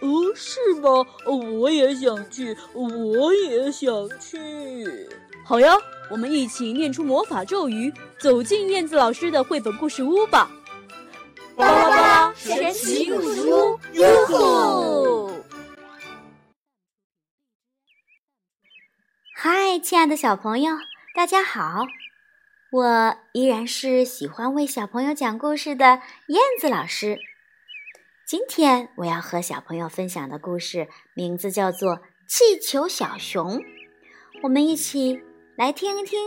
[0.00, 1.06] 哦，是吗？
[1.26, 5.08] 我也想去，我也想去。
[5.44, 5.74] 好呀，
[6.10, 10.50] 我们一起念出魔法咒语，走进燕子老师的绘本故事屋吧。
[11.56, 15.32] 巴拉巴拉神奇故事屋，哟吼！
[19.34, 20.76] 嗨，亲爱的小朋友，
[21.14, 21.84] 大家好！
[22.72, 27.18] 我依然是喜欢为小朋友讲故事的燕子老师。
[28.26, 33.58] 今天我要和小朋友分享的故事名字叫做《气球小熊》，
[34.42, 35.22] 我们一起
[35.56, 36.18] 来听一听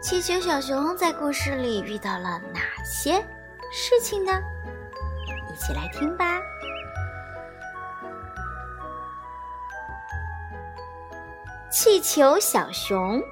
[0.00, 3.22] 气球小熊在故事里遇到了哪些。
[3.70, 4.32] 事情呢？
[5.52, 6.40] 一起来听吧。
[11.70, 13.22] 气球小熊，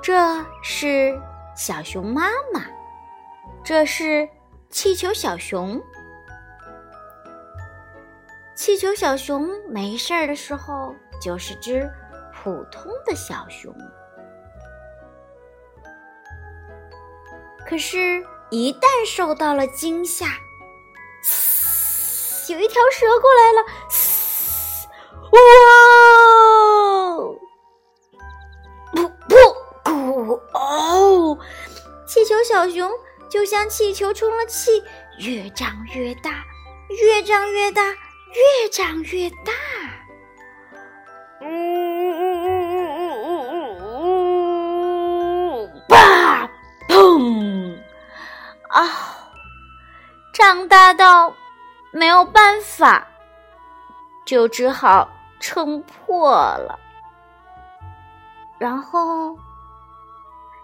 [0.00, 1.20] 这是
[1.54, 2.62] 小熊妈妈，
[3.64, 4.28] 这是
[4.68, 5.82] 气球小熊。
[8.54, 11.90] 气球小熊没事儿的时候就是只
[12.34, 13.74] 普通的小熊。
[17.66, 20.26] 可是，一旦受到了惊吓，
[22.50, 23.62] 有一条蛇过来了，
[25.32, 25.38] 哇！
[28.92, 29.32] 噗噗
[29.82, 31.38] 咕哦！
[32.06, 32.90] 气球小熊
[33.34, 34.80] 就像气球充了气，
[35.18, 36.30] 越长越大，
[36.88, 39.52] 越长越大，越长越大。
[50.32, 51.34] 长大到
[51.90, 53.04] 没有办法，
[54.24, 55.08] 就只好
[55.40, 56.78] 撑破了。
[58.58, 59.36] 然后，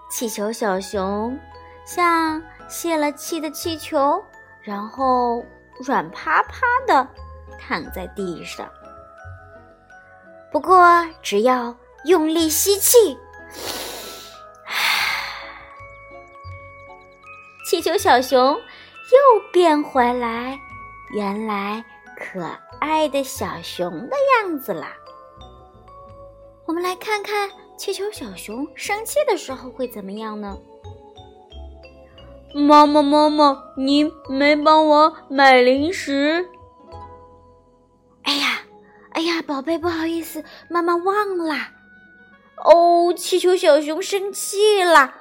[0.09, 1.36] 气球小熊
[1.84, 4.25] 像泄了气的气球，
[4.62, 5.44] 然后
[5.84, 7.06] 软趴趴的
[7.58, 8.66] 躺在地上。
[10.50, 13.19] 不过，只要用力吸气，
[17.69, 18.59] 气球小熊。
[19.12, 20.56] 又变回来，
[21.12, 21.84] 原来
[22.16, 22.48] 可
[22.78, 24.94] 爱的小熊的样子啦。
[26.64, 30.56] 我们来看看气球小熊生气的时候会怎么样呢？
[32.55, 36.49] 妈妈，妈妈，你没帮我买零食。
[38.22, 38.62] 哎呀，
[39.12, 41.55] 哎呀，宝贝，不好意思，妈妈忘了。
[42.65, 45.15] 哦，气球小熊生气了，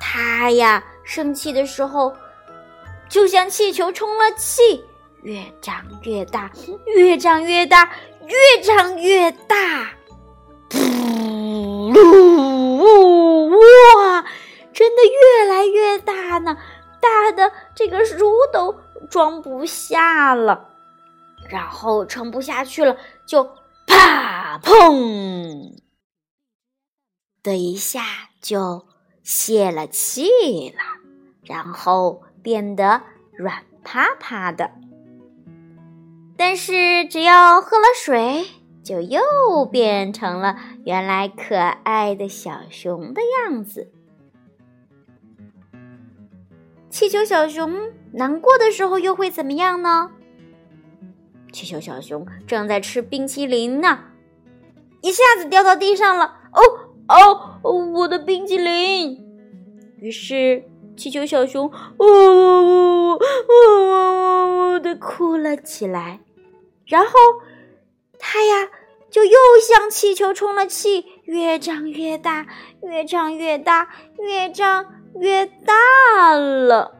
[0.00, 2.14] 它呀，生气的时候。
[3.08, 4.84] 就像气球充了气，
[5.22, 6.50] 越长越大，
[6.96, 7.90] 越长越大，
[8.26, 9.90] 越长越大。
[13.96, 14.24] 哇，
[14.74, 16.58] 真的越来越大呢，
[17.00, 18.76] 大的这个书都
[19.08, 20.68] 装不下了，
[21.48, 23.48] 然后撑不下去了，就
[23.86, 25.72] 啪砰
[27.42, 28.02] 的一下
[28.42, 28.86] 就
[29.22, 30.28] 泄了气
[30.68, 30.82] 了，
[31.42, 32.22] 然后。
[32.44, 33.00] 变得
[33.32, 34.72] 软趴趴的，
[36.36, 38.44] 但是只要喝了水，
[38.84, 43.93] 就又变成了原来可爱的小熊的样子。
[46.94, 50.12] 气球小熊难过的时候又会怎么样呢？
[51.52, 53.98] 气球小熊正在吃冰淇淋呢，
[55.02, 56.36] 一下子掉到地上了。
[56.52, 56.62] 哦
[57.08, 59.26] 哦，我的冰淇淋！
[59.98, 60.62] 于是。
[60.96, 61.66] 气球小熊
[61.98, 63.18] 呜呜呜
[63.48, 66.20] 呜呜的哭了起来，
[66.86, 67.10] 然后
[68.16, 68.68] 它呀
[69.10, 72.46] 就又向气球充了气，越长越大，
[72.80, 73.88] 越长越大，
[74.20, 74.86] 越长
[75.20, 76.96] 越大了。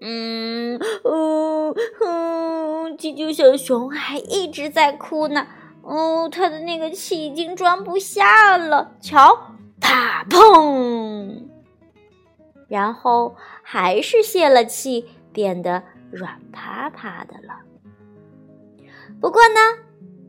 [0.00, 5.46] 嗯嗯嗯，气球小熊还一直在哭呢。
[5.82, 8.92] 哦，它的那个气已经装不下了。
[9.00, 9.36] 瞧，
[9.80, 11.48] 啪砰！
[12.68, 17.60] 然后还是泄了气，变得软趴趴的了。
[19.20, 19.60] 不过呢，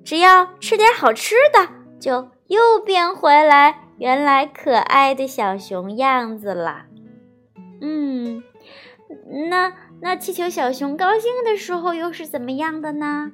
[0.04, 1.68] 只要吃点好吃的，
[2.00, 6.88] 就又变回来原来可爱的小熊样子了。
[7.80, 8.44] 嗯，
[9.50, 9.72] 那
[10.02, 13.32] 那气球小熊高兴的时候又是怎么样的呢？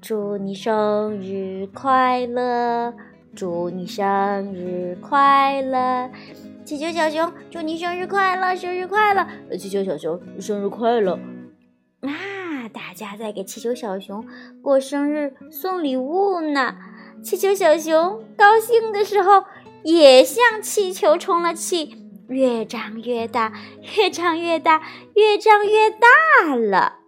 [0.00, 2.92] 祝你生日快乐！
[3.36, 6.10] 祝你生日快乐！
[6.64, 8.56] 气球小熊，祝你生日快乐！
[8.56, 9.24] 生日快乐！
[9.56, 11.12] 气球小熊，生日快乐！
[12.00, 14.26] 啊，大家在给气球小熊
[14.64, 16.74] 过生日送礼物呢。
[17.22, 19.44] 气球小熊高兴的时候，
[19.84, 21.96] 也像气球充了气，
[22.28, 23.52] 越长越大，
[23.96, 24.82] 越长越大，
[25.14, 26.98] 越长越大了。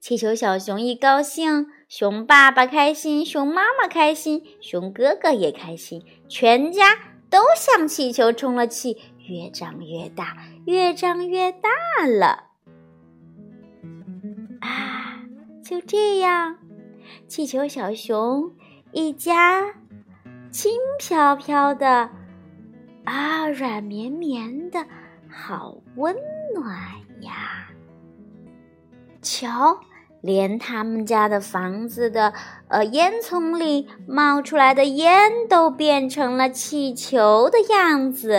[0.00, 8.96] 气球小熊一高兴，熊爸爸开心，熊妈妈开心，熊哥哥也开心，全家都像气球充了气，
[9.28, 11.68] 越长越大，越长越大
[12.06, 12.44] 了。
[14.60, 15.20] 啊，
[15.62, 16.56] 就这样，
[17.28, 18.52] 气球小熊
[18.92, 19.74] 一家
[20.50, 22.10] 轻飘飘的，
[23.04, 24.84] 啊，软绵绵的，
[25.28, 26.14] 好温
[26.54, 26.76] 暖
[27.22, 27.68] 呀！
[29.22, 29.80] 瞧。
[30.22, 32.34] 连他们家的房子的
[32.68, 38.38] 呃烟囱里冒出来的烟都变成了气球的样子。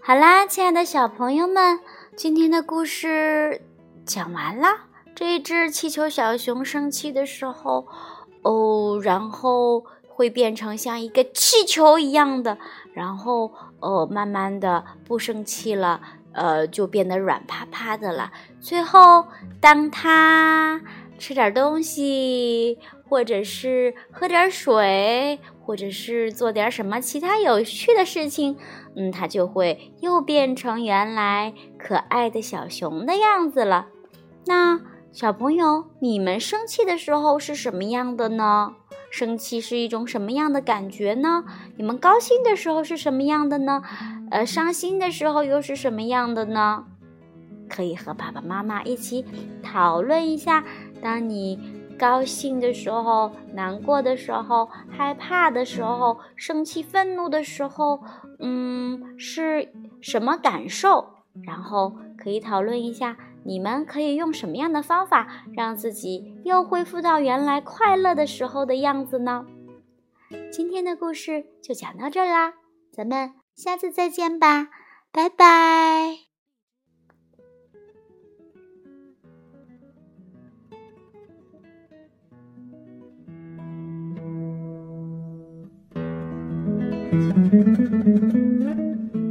[0.00, 1.80] 好啦，亲爱的小朋友们，
[2.16, 3.60] 今天的故事
[4.06, 4.89] 讲完了。
[5.20, 7.86] 这一只气球小熊生气的时候，
[8.40, 12.56] 哦，然后会变成像一个气球一样的，
[12.94, 16.00] 然后哦，慢慢的不生气了。
[16.32, 18.32] 呃，就变得软趴趴的了。
[18.60, 19.26] 最后，
[19.60, 20.80] 当他
[21.18, 28.56] 吃点东西，或者是喝点水，或者是做点什么其他有趣的事情，
[28.96, 33.88] 嗯，它就会又变成原来可爱的小熊的样子了。
[34.46, 34.80] 那
[35.12, 38.74] 小朋友，你们生气的时候是什么样的呢？
[39.10, 41.44] 生气是一种什么样的感觉呢？
[41.76, 43.82] 你们高兴的时候是什么样的呢？
[44.30, 46.84] 呃，伤心的时候又是什么样的呢？
[47.68, 49.24] 可以和爸爸妈妈一起
[49.64, 50.64] 讨论一下。
[51.02, 51.58] 当你
[51.98, 58.00] 高兴的时候、难过的时候、害怕的时候、生气、愤怒的时候，
[58.38, 61.14] 嗯，是什么感受？
[61.42, 63.16] 然后可以讨论一下。
[63.44, 69.46] 你们可以用什么样的方法让自己又恢复到原来快乐的时候的样子呢？
[70.52, 72.54] 今天的故事就讲到这儿啦，
[72.92, 74.68] 咱们下次再见吧，
[75.10, 76.16] 拜拜。